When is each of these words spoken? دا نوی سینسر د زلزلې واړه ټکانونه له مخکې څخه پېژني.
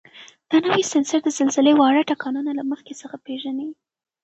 دا 0.49 0.57
نوی 0.67 0.83
سینسر 0.91 1.19
د 1.23 1.27
زلزلې 1.37 1.73
واړه 1.75 2.01
ټکانونه 2.09 2.51
له 2.59 2.63
مخکې 2.71 2.93
څخه 3.01 3.15
پېژني. 3.25 3.69